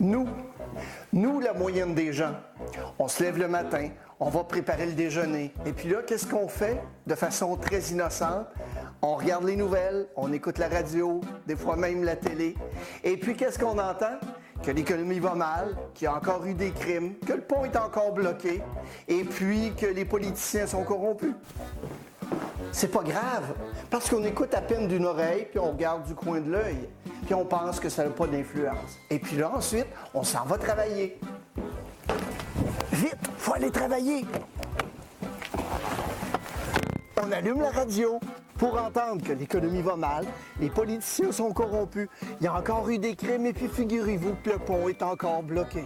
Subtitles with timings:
[0.00, 0.28] Nous,
[1.12, 2.34] nous, la moyenne des gens,
[3.00, 3.88] on se lève le matin,
[4.20, 5.52] on va préparer le déjeuner.
[5.66, 8.46] Et puis là, qu'est-ce qu'on fait de façon très innocente?
[9.02, 12.54] On regarde les nouvelles, on écoute la radio, des fois même la télé.
[13.02, 14.18] Et puis, qu'est-ce qu'on entend?
[14.62, 17.76] Que l'économie va mal, qu'il y a encore eu des crimes, que le pont est
[17.76, 18.60] encore bloqué,
[19.06, 21.34] et puis que les politiciens sont corrompus.
[22.72, 23.54] C'est pas grave,
[23.90, 26.88] parce qu'on écoute à peine d'une oreille, puis on regarde du coin de l'œil,
[27.24, 28.98] puis on pense que ça n'a pas d'influence.
[29.10, 31.18] Et puis là, ensuite, on s'en va travailler.
[32.92, 34.24] Vite, faut aller travailler.
[37.22, 38.20] On allume la radio
[38.56, 40.24] pour entendre que l'économie va mal,
[40.60, 42.08] les politiciens sont corrompus,
[42.40, 45.42] il y a encore eu des crimes, et puis figurez-vous que le pont est encore
[45.42, 45.84] bloqué.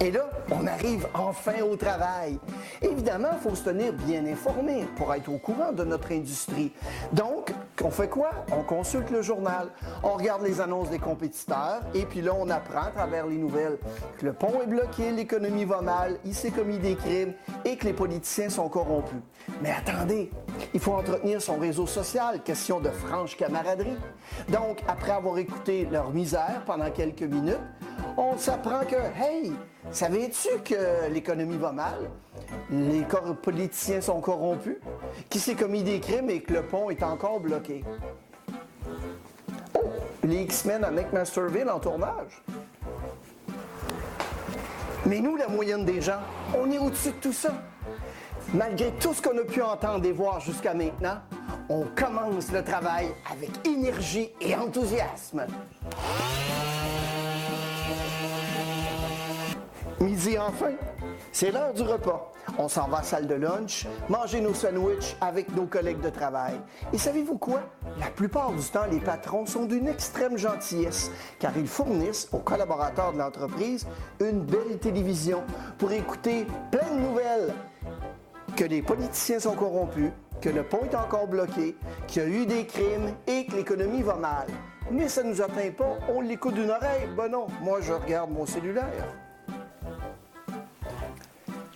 [0.00, 2.38] Et là, on arrive enfin au travail.
[2.82, 6.72] Évidemment, il faut se tenir bien informé pour être au courant de notre industrie.
[7.12, 7.52] Donc,
[7.82, 8.30] on fait quoi?
[8.52, 9.68] On consulte le journal,
[10.02, 13.78] on regarde les annonces des compétiteurs, et puis là, on apprend à travers les nouvelles
[14.18, 17.32] que le pont est bloqué, l'économie va mal, il s'est commis des crimes
[17.64, 19.18] et que les politiciens sont corrompus.
[19.62, 20.30] Mais attendez,
[20.72, 23.96] il faut entretenir son réseau social, question de franche camaraderie.
[24.48, 27.58] Donc, après avoir écouté leur misère pendant quelques minutes,
[28.16, 29.52] on s'apprend que, hey,
[29.90, 32.10] savais-tu que l'économie va mal?
[32.70, 33.04] Les
[33.42, 34.78] politiciens sont corrompus?
[35.28, 37.84] Qui s'est commis des crimes et que le pont est encore bloqué?
[39.74, 39.90] Oh,
[40.22, 42.42] les X-Men à McMasterville en tournage.
[45.06, 46.20] Mais nous, la moyenne des gens,
[46.56, 47.52] on est au-dessus de tout ça.
[48.54, 51.16] Malgré tout ce qu'on a pu entendre et voir jusqu'à maintenant,
[51.68, 55.44] on commence le travail avec énergie et enthousiasme.
[59.98, 60.70] Midi enfin,
[61.32, 62.30] c'est l'heure du repas.
[62.56, 66.10] On s'en va à la salle de lunch, manger nos sandwichs avec nos collègues de
[66.10, 66.54] travail.
[66.92, 67.60] Et savez-vous quoi?
[67.98, 71.10] La plupart du temps, les patrons sont d'une extrême gentillesse,
[71.40, 73.84] car ils fournissent aux collaborateurs de l'entreprise
[74.20, 75.42] une belle télévision
[75.76, 77.52] pour écouter plein de nouvelles.
[78.56, 81.76] Que les politiciens sont corrompus, que le pont est encore bloqué,
[82.06, 84.46] qu'il y a eu des crimes et que l'économie va mal.
[84.92, 87.08] Mais ça ne nous atteint pas, on l'écoute d'une oreille.
[87.16, 89.08] Ben non, moi je regarde mon cellulaire.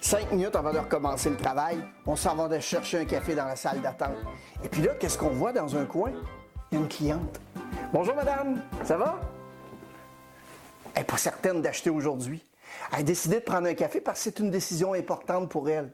[0.00, 3.47] Cinq minutes avant de recommencer le travail, on s'en va de chercher un café dans
[3.47, 4.16] la salle d'attente.
[4.62, 6.12] Et puis là, qu'est-ce qu'on voit dans un coin?
[6.71, 7.41] Il y a une cliente.
[7.93, 9.19] Bonjour madame, ça va?
[10.95, 12.45] Elle n'est pas certaine d'acheter aujourd'hui.
[12.93, 15.91] Elle a décidé de prendre un café parce que c'est une décision importante pour elle.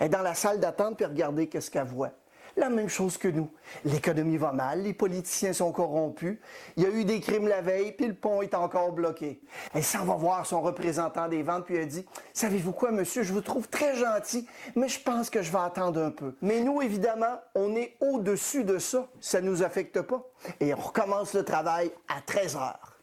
[0.00, 2.12] Elle est dans la salle d'attente puis regardez qu'est-ce qu'elle voit?
[2.56, 3.50] La même chose que nous.
[3.84, 6.38] L'économie va mal, les politiciens sont corrompus,
[6.76, 9.42] il y a eu des crimes la veille, puis le pont est encore bloqué.
[9.74, 13.34] Elle s'en va voir son représentant des ventes, puis elle dit Savez-vous quoi, monsieur, je
[13.34, 16.34] vous trouve très gentil, mais je pense que je vais attendre un peu.
[16.40, 19.06] Mais nous, évidemment, on est au-dessus de ça.
[19.20, 20.24] Ça ne nous affecte pas.
[20.58, 22.98] Et on recommence le travail à 13 heures.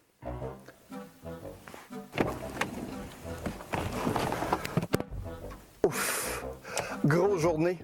[5.86, 6.23] Ouf!
[7.04, 7.78] Grosse journée.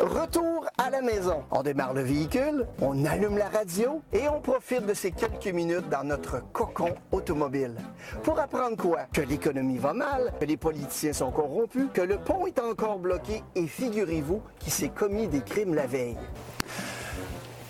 [0.00, 1.44] Retour à la maison.
[1.52, 5.88] On démarre le véhicule, on allume la radio et on profite de ces quelques minutes
[5.88, 7.76] dans notre cocon automobile.
[8.24, 9.02] Pour apprendre quoi?
[9.12, 13.44] Que l'économie va mal, que les politiciens sont corrompus, que le pont est encore bloqué
[13.54, 16.18] et figurez-vous qu'il s'est commis des crimes la veille.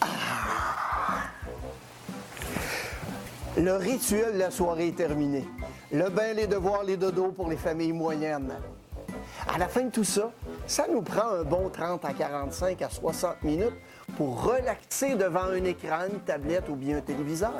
[0.00, 0.06] Ah!
[3.58, 5.44] Le rituel de la soirée est terminé.
[5.92, 8.54] Le bain, les devoirs, les dodos pour les familles moyennes.
[9.52, 10.30] À la fin de tout ça,
[10.66, 13.76] ça nous prend un bon 30 à 45 à 60 minutes
[14.16, 17.52] pour relaxer devant un écran, une tablette ou bien un téléviseur.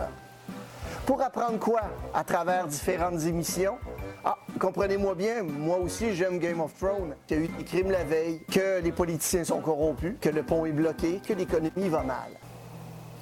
[1.07, 1.83] Pour apprendre quoi
[2.15, 3.77] à travers différentes émissions?
[4.25, 8.05] Ah, comprenez-moi bien, moi aussi j'aime Game of Thrones, qu'il y eu des crimes la
[8.05, 12.31] veille, que les politiciens sont corrompus, que le pont est bloqué, que l'économie va mal.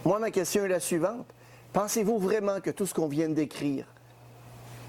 [0.05, 1.27] Moi, ma question est la suivante.
[1.73, 3.87] Pensez-vous vraiment que tout ce qu'on vient décrire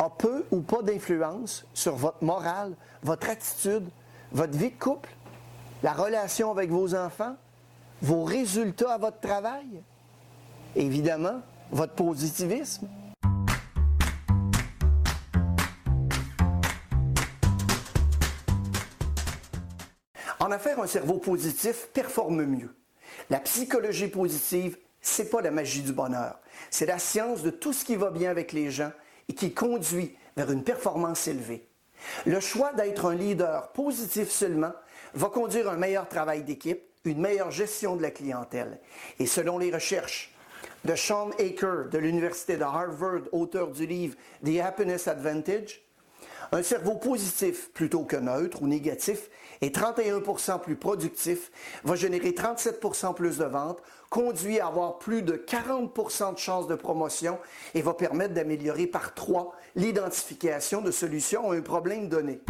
[0.03, 3.87] a peu ou pas d'influence sur votre morale, votre attitude,
[4.33, 5.09] votre vie de couple,
[5.81, 7.35] la relation avec vos enfants,
[8.01, 9.81] vos résultats à votre travail,
[10.75, 11.41] évidemment,
[11.71, 12.89] votre positivisme.
[20.39, 22.75] En affaires, un cerveau positif performe mieux.
[23.29, 26.39] La psychologie positive, c'est pas la magie du bonheur.
[26.69, 28.91] C'est la science de tout ce qui va bien avec les gens
[29.29, 31.67] et qui conduit vers une performance élevée.
[32.25, 34.73] Le choix d'être un leader positif seulement
[35.13, 38.79] va conduire à un meilleur travail d'équipe, une meilleure gestion de la clientèle.
[39.19, 40.33] Et selon les recherches
[40.85, 44.15] de Sean Aker de l'Université de Harvard, auteur du livre
[44.45, 45.81] The Happiness Advantage,
[46.51, 49.29] Un cerveau positif plutôt que neutre ou négatif
[49.63, 51.51] est 31% plus productif,
[51.83, 56.75] va générer 37% plus de ventes, conduit à avoir plus de 40% de chances de
[56.75, 57.39] promotion
[57.73, 62.41] et va permettre d'améliorer par trois l'identification de solutions à un problème donné.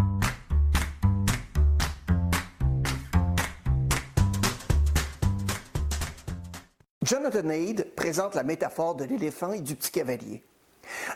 [7.03, 10.43] Jonathan Haid présente la métaphore de l'éléphant et du petit cavalier.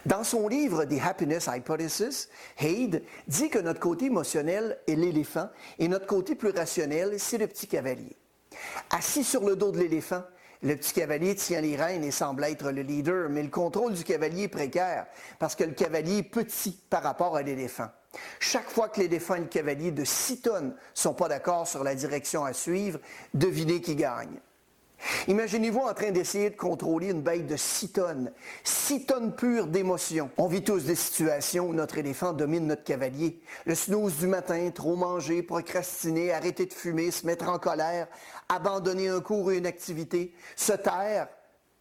[0.06, 2.30] Dans son livre The Happiness Hypothesis,
[2.60, 5.50] Haid dit que notre côté émotionnel est l'éléphant
[5.80, 8.16] et notre côté plus rationnel, c'est le petit cavalier.
[8.90, 10.24] Assis sur le dos de l'éléphant,
[10.64, 14.04] le petit cavalier tient les rênes et semble être le leader, mais le contrôle du
[14.04, 15.06] cavalier est précaire
[15.38, 17.90] parce que le cavalier est petit par rapport à l'éléphant.
[18.40, 21.84] Chaque fois que l'éléphant et le cavalier de 6 tonnes ne sont pas d'accord sur
[21.84, 23.00] la direction à suivre,
[23.34, 24.40] devinez qui gagne.
[25.28, 28.32] Imaginez-vous en train d'essayer de contrôler une bête de 6 tonnes,
[28.64, 30.30] 6 tonnes pures d'émotions.
[30.38, 33.40] On vit tous des situations où notre éléphant domine notre cavalier.
[33.66, 38.08] Le snooze du matin, trop manger, procrastiner, arrêter de fumer, se mettre en colère,
[38.50, 41.28] abandonner un cours ou une activité, se taire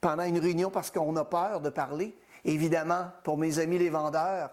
[0.01, 2.17] pendant une réunion parce qu'on a peur de parler.
[2.45, 4.51] Évidemment, pour mes amis les vendeurs,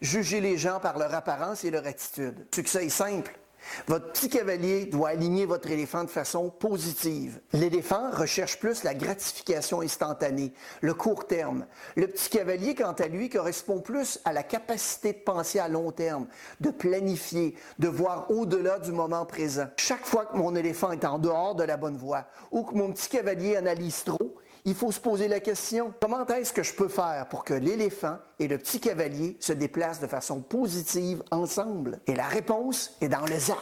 [0.00, 2.46] juger les gens par leur apparence et leur attitude.
[2.54, 3.38] Succès est simple.
[3.86, 7.40] Votre petit cavalier doit aligner votre éléphant de façon positive.
[7.52, 11.66] L'éléphant recherche plus la gratification instantanée, le court terme.
[11.96, 15.92] Le petit cavalier, quant à lui, correspond plus à la capacité de penser à long
[15.92, 16.26] terme,
[16.60, 19.66] de planifier, de voir au-delà du moment présent.
[19.76, 22.92] Chaque fois que mon éléphant est en dehors de la bonne voie ou que mon
[22.92, 24.36] petit cavalier analyse trop,
[24.68, 28.18] il faut se poser la question, comment est-ce que je peux faire pour que l'éléphant
[28.38, 32.00] et le petit cavalier se déplacent de façon positive ensemble?
[32.06, 33.56] Et la réponse est dans le zap.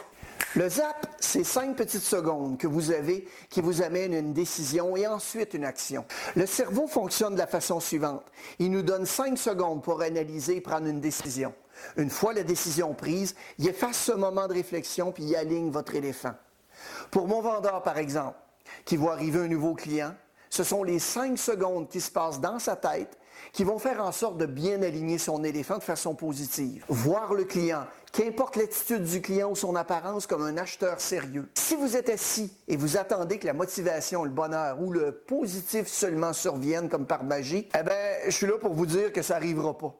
[0.55, 5.07] Le zap, c'est cinq petites secondes que vous avez qui vous amènent une décision et
[5.07, 6.03] ensuite une action.
[6.35, 8.25] Le cerveau fonctionne de la façon suivante.
[8.59, 11.53] Il nous donne cinq secondes pour analyser et prendre une décision.
[11.95, 15.95] Une fois la décision prise, il efface ce moment de réflexion puis il aligne votre
[15.95, 16.33] éléphant.
[17.11, 18.35] Pour mon vendeur, par exemple,
[18.83, 20.13] qui voit arriver un nouveau client,
[20.49, 23.17] ce sont les cinq secondes qui se passent dans sa tête
[23.53, 26.83] qui vont faire en sorte de bien aligner son éléphant de façon positive.
[26.89, 31.49] Voir le client, qu'importe l'attitude du client ou son apparence comme un acheteur sérieux.
[31.55, 35.87] Si vous êtes assis et vous attendez que la motivation, le bonheur ou le positif
[35.87, 37.95] seulement surviennent comme par magie, eh bien,
[38.25, 39.95] je suis là pour vous dire que ça n'arrivera pas.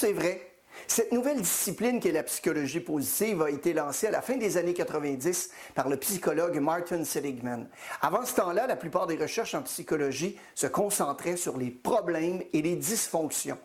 [0.00, 0.46] La réponse est vraie.
[0.86, 4.72] Cette nouvelle discipline qu'est la psychologie positive a été lancée à la fin des années
[4.72, 7.68] 90 par le psychologue Martin Seligman.
[8.00, 12.62] Avant ce temps-là, la plupart des recherches en psychologie se concentraient sur les problèmes et
[12.62, 13.58] les dysfonctions.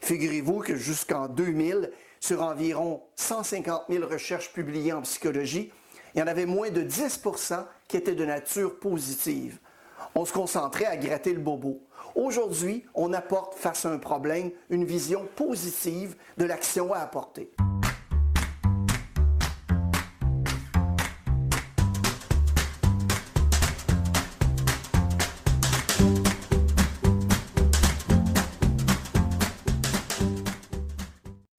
[0.00, 1.90] Figurez-vous que jusqu'en 2000,
[2.20, 5.70] sur environ 150 000 recherches publiées en psychologie,
[6.14, 9.58] il y en avait moins de 10% qui étaient de nature positive.
[10.14, 11.82] On se concentrait à gratter le bobo.
[12.14, 17.50] Aujourd'hui, on apporte face à un problème une vision positive de l'action à apporter.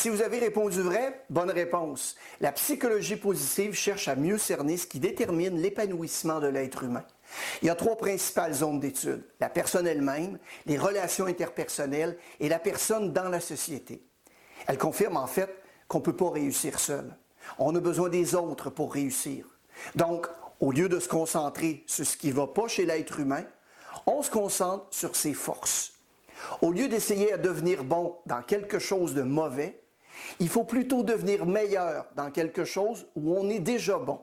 [0.05, 2.15] Si vous avez répondu vrai, bonne réponse.
[2.39, 7.03] La psychologie positive cherche à mieux cerner ce qui détermine l'épanouissement de l'être humain.
[7.61, 9.23] Il y a trois principales zones d'étude.
[9.39, 14.05] La personne elle-même, les relations interpersonnelles et la personne dans la société.
[14.67, 15.49] Elle confirme en fait
[15.87, 17.15] qu'on ne peut pas réussir seul.
[17.59, 19.45] On a besoin des autres pour réussir.
[19.95, 20.27] Donc,
[20.59, 23.43] au lieu de se concentrer sur ce qui ne va pas chez l'être humain,
[24.05, 25.93] on se concentre sur ses forces.
[26.61, 29.81] Au lieu d'essayer à devenir bon dans quelque chose de mauvais,
[30.39, 34.21] il faut plutôt devenir meilleur dans quelque chose où on est déjà bon.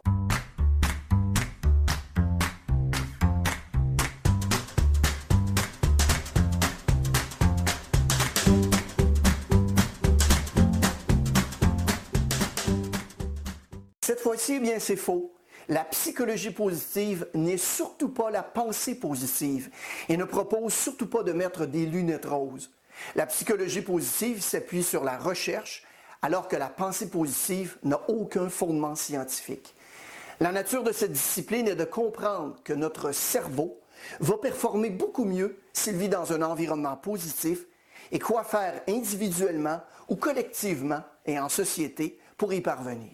[14.49, 15.33] Eh bien, c'est faux.
[15.69, 19.71] La psychologie positive n'est surtout pas la pensée positive
[20.09, 22.71] et ne propose surtout pas de mettre des lunettes roses.
[23.15, 25.85] La psychologie positive s'appuie sur la recherche
[26.23, 29.75] alors que la pensée positive n'a aucun fondement scientifique.
[30.41, 33.81] La nature de cette discipline est de comprendre que notre cerveau
[34.19, 37.61] va performer beaucoup mieux s'il vit dans un environnement positif
[38.11, 43.13] et quoi faire individuellement ou collectivement et en société pour y parvenir.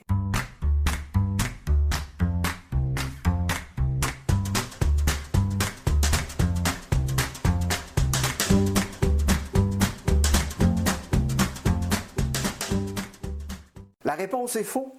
[14.19, 14.93] Réponse est faux.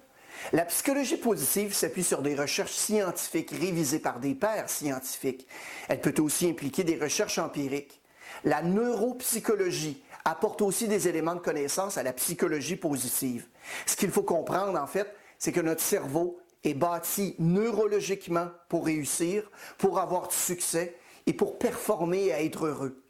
[0.52, 5.46] La psychologie positive s'appuie sur des recherches scientifiques révisées par des pairs scientifiques.
[5.88, 8.00] Elle peut aussi impliquer des recherches empiriques.
[8.44, 13.46] La neuropsychologie apporte aussi des éléments de connaissance à la psychologie positive.
[13.86, 19.50] Ce qu'il faut comprendre, en fait, c'est que notre cerveau est bâti neurologiquement pour réussir,
[19.78, 20.96] pour avoir du succès
[21.26, 23.02] et pour performer et être heureux.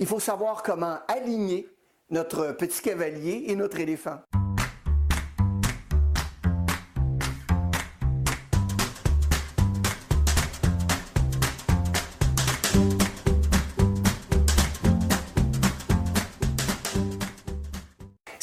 [0.00, 1.68] Il faut savoir comment aligner
[2.10, 4.18] notre petit cavalier et notre éléphant.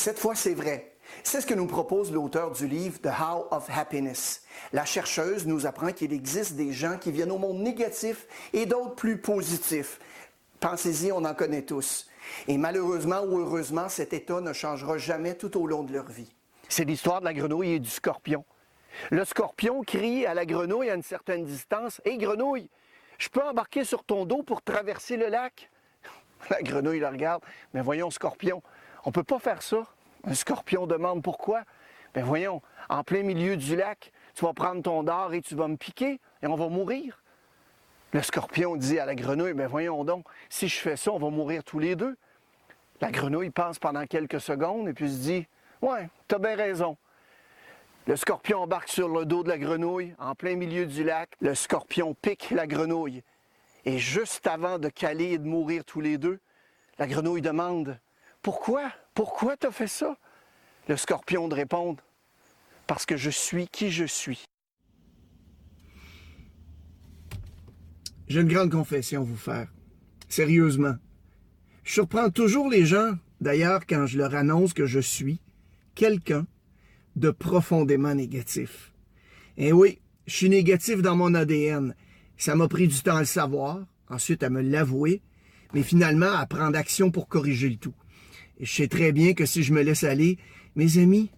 [0.09, 0.93] Cette fois, c'est vrai.
[1.21, 4.43] C'est ce que nous propose l'auteur du livre The How of Happiness.
[4.73, 8.95] La chercheuse nous apprend qu'il existe des gens qui viennent au monde négatif et d'autres
[8.95, 9.99] plus positifs.
[10.59, 12.09] Pensez-y, on en connaît tous.
[12.47, 16.33] Et malheureusement ou heureusement, cet état ne changera jamais tout au long de leur vie.
[16.69, 18.43] C'est l'histoire de la grenouille et du scorpion.
[19.11, 22.71] Le scorpion crie à la grenouille à une certaine distance Hé grenouille,
[23.19, 25.69] je peux embarquer sur ton dos pour traverser le lac
[26.49, 27.43] La grenouille la regarde
[27.75, 28.63] Mais voyons, scorpion,
[29.05, 29.85] on ne peut pas faire ça.
[30.25, 31.63] Un scorpion demande pourquoi.
[32.13, 35.67] Ben voyons, en plein milieu du lac, tu vas prendre ton dard et tu vas
[35.67, 37.21] me piquer et on va mourir.
[38.11, 41.29] Le scorpion dit à la grenouille, ben voyons donc, si je fais ça, on va
[41.29, 42.17] mourir tous les deux.
[43.01, 45.47] La grenouille pense pendant quelques secondes et puis se dit,
[45.81, 46.97] ouais, t'as bien raison.
[48.07, 51.29] Le scorpion embarque sur le dos de la grenouille en plein milieu du lac.
[51.41, 53.21] Le scorpion pique la grenouille.
[53.85, 56.39] Et juste avant de caler et de mourir tous les deux,
[56.97, 57.99] la grenouille demande
[58.41, 58.91] pourquoi?
[59.19, 60.17] Pourquoi t'as fait ça?
[60.87, 62.01] Le scorpion de répondre
[62.87, 64.45] Parce que je suis qui je suis.
[68.29, 69.67] J'ai une grande confession à vous faire.
[70.29, 70.95] Sérieusement.
[71.83, 75.41] Je surprends toujours les gens, d'ailleurs, quand je leur annonce que je suis
[75.95, 76.47] quelqu'un
[77.17, 78.93] de profondément négatif.
[79.57, 81.93] Et oui, je suis négatif dans mon ADN.
[82.37, 85.21] Ça m'a pris du temps à le savoir, ensuite à me l'avouer,
[85.73, 87.95] mais finalement à prendre action pour corriger le tout.
[88.59, 90.37] Et je sais très bien que si je me laisse aller,
[90.75, 91.29] mes amis,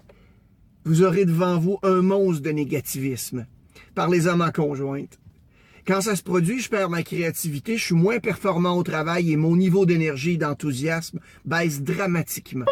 [0.86, 3.46] vous aurez devant vous un monstre de négativisme.
[3.94, 5.20] Parlez à ma conjointe.
[5.86, 9.36] Quand ça se produit, je perds ma créativité, je suis moins performant au travail et
[9.36, 12.66] mon niveau d'énergie et d'enthousiasme baisse dramatiquement.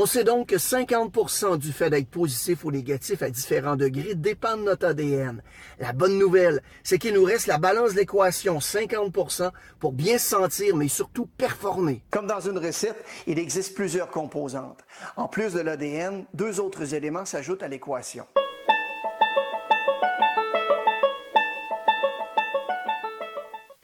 [0.00, 4.56] On sait donc que 50% du fait d'être positif ou négatif à différents degrés dépend
[4.56, 5.42] de notre ADN.
[5.80, 9.50] La bonne nouvelle, c'est qu'il nous reste la balance de l'équation 50%
[9.80, 12.04] pour bien se sentir, mais surtout performer.
[12.12, 14.84] Comme dans une recette, il existe plusieurs composantes.
[15.16, 18.24] En plus de l'ADN, deux autres éléments s'ajoutent à l'équation.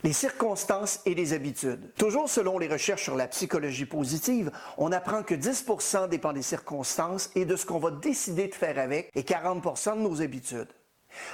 [0.05, 1.95] Les circonstances et les habitudes.
[1.95, 7.31] Toujours selon les recherches sur la psychologie positive, on apprend que 10% dépend des circonstances
[7.35, 10.69] et de ce qu'on va décider de faire avec et 40% de nos habitudes.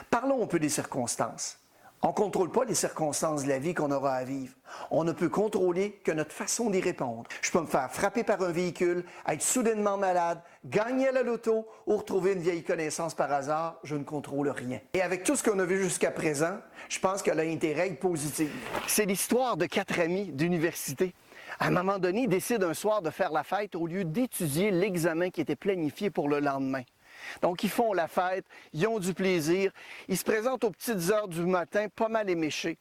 [0.08, 1.59] Parlons un peu des circonstances.
[2.02, 4.54] On ne contrôle pas les circonstances de la vie qu'on aura à vivre.
[4.90, 7.24] On ne peut contrôler que notre façon d'y répondre.
[7.42, 11.68] Je peux me faire frapper par un véhicule, être soudainement malade, gagner à la loto
[11.86, 13.78] ou retrouver une vieille connaissance par hasard.
[13.84, 14.80] Je ne contrôle rien.
[14.94, 16.56] Et avec tout ce qu'on a vu jusqu'à présent,
[16.88, 18.50] je pense qu'elle a intérêt positive.
[18.86, 21.14] C'est l'histoire de quatre amis d'université.
[21.58, 24.70] À un moment donné, ils décident un soir de faire la fête au lieu d'étudier
[24.70, 26.82] l'examen qui était planifié pour le lendemain.
[27.42, 29.72] Donc, ils font la fête, ils ont du plaisir,
[30.08, 32.78] ils se présentent aux petites heures du matin, pas mal éméchés.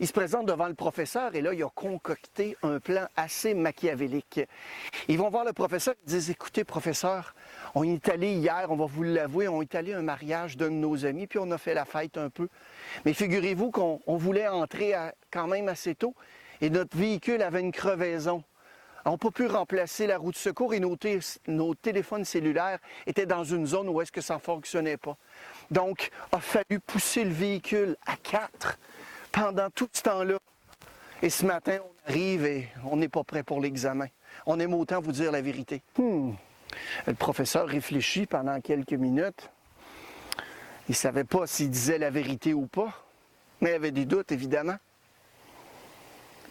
[0.00, 4.40] Ils se présentent devant le professeur et là, il a concocté un plan assez machiavélique.
[5.06, 7.34] Ils vont voir le professeur et disent Écoutez, professeur,
[7.76, 10.74] on est allé hier, on va vous l'avouer, on est allé un mariage d'un de
[10.74, 12.48] nos amis, puis on a fait la fête un peu.
[13.04, 14.94] Mais figurez-vous qu'on voulait entrer
[15.30, 16.14] quand même assez tôt
[16.60, 18.42] et notre véhicule avait une crevaison
[19.06, 20.96] n'ont pas pu remplacer la roue de secours et nos,
[21.46, 25.16] nos, téléphones cellulaires étaient dans une zone où est-ce que ça ne fonctionnait pas.
[25.70, 28.78] Donc, il a fallu pousser le véhicule à quatre
[29.32, 30.38] pendant tout ce temps-là.
[31.22, 34.06] Et ce matin, on arrive et on n'est pas prêt pour l'examen.
[34.46, 35.82] On aime autant vous dire la vérité.
[35.96, 36.32] Hmm.
[37.06, 39.50] Le professeur réfléchit pendant quelques minutes.
[40.88, 43.06] Il ne savait pas s'il disait la vérité ou pas,
[43.60, 44.76] mais il avait des doutes, évidemment.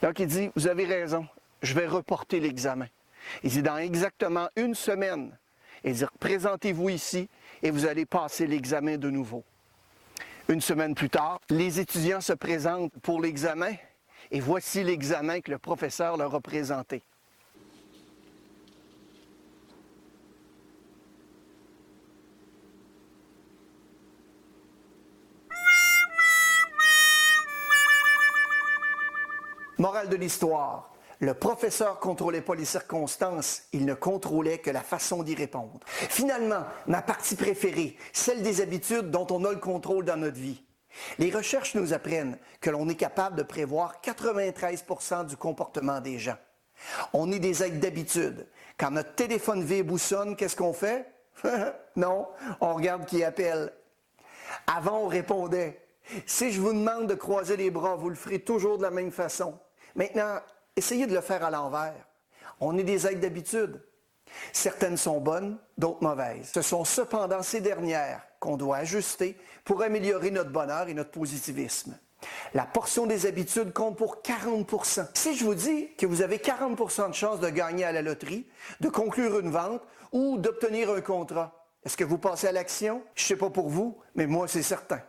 [0.02, 1.28] Donc il dit, vous avez raison,
[1.64, 2.88] je vais reporter l'examen.
[3.42, 5.36] Il dit, dans exactement une semaine,
[5.84, 7.30] il dit, présentez-vous ici
[7.64, 9.44] et vous allez passer l'examen de nouveau.
[10.50, 13.74] Une semaine plus tard, les étudiants se présentent pour l'examen
[14.30, 17.02] et voici l'examen que le professeur leur a présenté.
[29.78, 30.93] Morale de l'histoire.
[31.24, 35.80] Le professeur contrôlait pas les circonstances, il ne contrôlait que la façon d'y répondre.
[35.86, 40.62] Finalement, ma partie préférée, celle des habitudes dont on a le contrôle dans notre vie.
[41.20, 46.36] Les recherches nous apprennent que l'on est capable de prévoir 93% du comportement des gens.
[47.14, 48.46] On est des aides d'habitude.
[48.78, 51.10] Quand notre téléphone vibre ou sonne, qu'est-ce qu'on fait?
[51.96, 52.28] non,
[52.60, 53.72] on regarde qui appelle.
[54.68, 55.80] Avant, on répondait.
[56.26, 59.14] Si je vous demande de croiser les bras, vous le ferez toujours de la même
[59.14, 59.58] façon.
[59.96, 60.42] Maintenant,
[60.76, 62.08] essayez de le faire à l'envers.
[62.60, 63.82] On est des aides d'habitude.
[64.52, 66.52] Certaines sont bonnes, d'autres mauvaises.
[66.54, 71.98] Ce sont cependant ces dernières qu'on doit ajuster pour améliorer notre bonheur et notre positivisme.
[72.54, 77.10] La portion des habitudes compte pour 40% Si je vous dis que vous avez 40%
[77.10, 78.48] de chances de gagner à la loterie,
[78.80, 83.04] de conclure une vente ou d'obtenir un contrat, est-ce que vous passez à l'action?
[83.16, 85.02] Je ne sais pas pour vous, mais moi, c'est certain.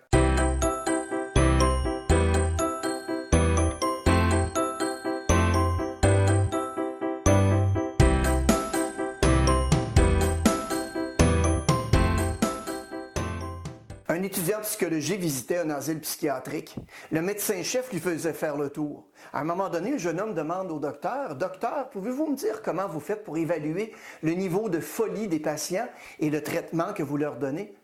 [14.52, 16.76] Psychologie visitait un asile psychiatrique.
[17.10, 19.06] Le médecin-chef lui faisait faire le tour.
[19.32, 22.86] À un moment donné, un jeune homme demande au docteur, Docteur, pouvez-vous me dire comment
[22.86, 25.88] vous faites pour évaluer le niveau de folie des patients
[26.20, 27.74] et le traitement que vous leur donnez?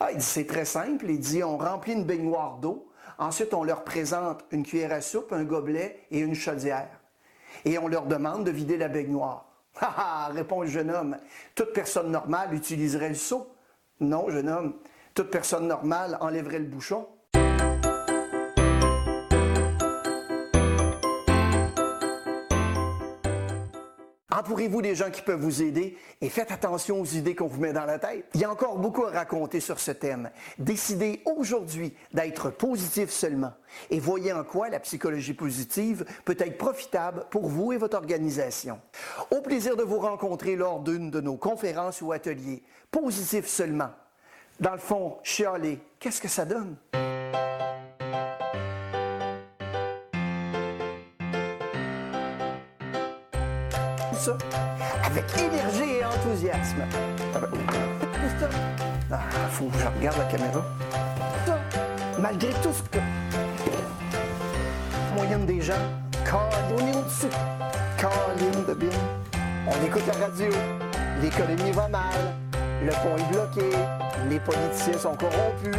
[0.00, 1.06] Ah, il dit, c'est très simple.
[1.08, 2.88] Il dit, on remplit une baignoire d'eau.
[3.18, 6.88] Ensuite, on leur présente une cuillère à soupe, un gobelet et une chaudière.
[7.64, 9.48] Et on leur demande de vider la baignoire.
[9.80, 11.16] Ah ah, répond le jeune homme,
[11.54, 13.48] toute personne normale utiliserait le seau.
[14.00, 14.74] Non, jeune homme,
[15.14, 17.06] toute personne normale enlèverait le bouchon.
[24.34, 27.74] Entourez-vous des gens qui peuvent vous aider et faites attention aux idées qu'on vous met
[27.74, 28.24] dans la tête.
[28.34, 30.30] Il y a encore beaucoup à raconter sur ce thème.
[30.58, 33.52] Décidez aujourd'hui d'être positif seulement
[33.90, 38.80] et voyez en quoi la psychologie positive peut être profitable pour vous et votre organisation.
[39.30, 42.62] Au plaisir de vous rencontrer lors d'une de nos conférences ou ateliers.
[42.90, 43.90] Positif seulement
[44.62, 46.76] dans le fond, chialer, qu'est-ce que ça donne?
[54.12, 54.38] Ça,
[55.04, 56.84] avec énergie et enthousiasme.
[58.38, 58.50] Ça,
[59.10, 60.64] ah, faut que je regarde la caméra.
[61.44, 61.58] Ça,
[62.20, 62.98] malgré tout ce que.
[65.16, 65.74] Moyenne des gens,
[66.32, 67.26] on est au-dessus.
[67.98, 68.96] Caroline de Bin.
[69.66, 70.52] On écoute la radio.
[71.20, 72.32] L'économie va mal
[72.84, 73.76] le pont est bloqué,
[74.28, 75.76] les politiciens sont corrompus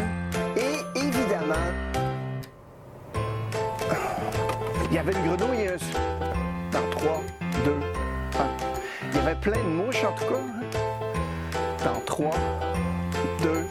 [0.55, 1.53] et évidemment,
[4.89, 5.69] il y avait une grenouille
[6.71, 7.21] dans 3,
[7.65, 8.47] 2, 1.
[9.11, 11.85] Il y avait plein de mouches en tout cas.
[11.85, 12.31] Dans 3,
[13.41, 13.65] 2,